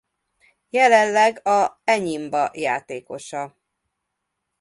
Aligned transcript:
Jelenleg 0.69 1.47
a 1.47 1.81
Enyimba 1.83 2.51
játékosa. 2.53 3.55